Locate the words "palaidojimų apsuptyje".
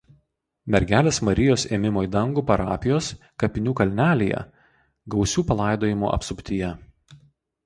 5.53-6.73